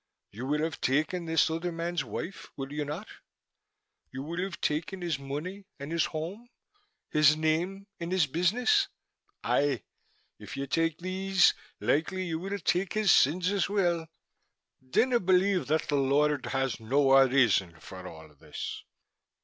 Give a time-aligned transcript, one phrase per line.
[0.31, 3.07] You will have taken this other man's wife, will you not?
[4.11, 6.49] You will have taken his money and his home,
[7.11, 8.87] his name and his business.
[9.43, 9.83] Aye,
[10.39, 14.07] if you take these likely you will take his sins as well.
[14.89, 18.83] Dinna believe that the Lord has no a reason for all this.